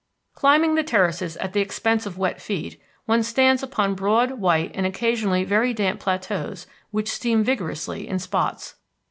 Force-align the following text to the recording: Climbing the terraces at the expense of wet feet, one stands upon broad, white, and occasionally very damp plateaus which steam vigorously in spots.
Climbing 0.33 0.73
the 0.73 0.81
terraces 0.83 1.37
at 1.37 1.53
the 1.53 1.61
expense 1.61 2.07
of 2.07 2.17
wet 2.17 2.41
feet, 2.41 2.81
one 3.05 3.21
stands 3.21 3.61
upon 3.61 3.93
broad, 3.93 4.31
white, 4.39 4.71
and 4.73 4.87
occasionally 4.87 5.43
very 5.43 5.75
damp 5.75 5.99
plateaus 5.99 6.65
which 6.89 7.09
steam 7.11 7.43
vigorously 7.43 8.07
in 8.07 8.17
spots. 8.17 8.77